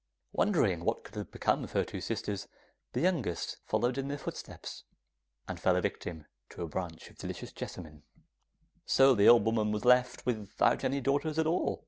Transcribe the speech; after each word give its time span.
Wondering 0.31 0.83
what 0.83 1.03
could 1.03 1.13
have 1.13 1.29
become 1.29 1.63
of 1.63 1.73
her 1.73 1.83
two 1.85 2.01
sisters, 2.01 2.47
the 2.93 3.01
youngest 3.01 3.57
followed 3.67 3.99
in 3.99 4.07
their 4.07 4.17
footsteps, 4.17 4.83
and 5.47 5.59
fell 5.59 5.75
a 5.75 5.81
victim 5.81 6.25
to 6.49 6.63
a 6.63 6.67
branch 6.67 7.11
of 7.11 7.19
delicious 7.19 7.51
white 7.51 7.57
jessamine. 7.57 8.03
So 8.87 9.13
the 9.13 9.29
old 9.29 9.45
woman 9.45 9.71
was 9.71 9.85
left 9.85 10.25
without 10.25 10.83
any 10.83 11.01
daughters 11.01 11.37
at 11.37 11.45
all. 11.45 11.79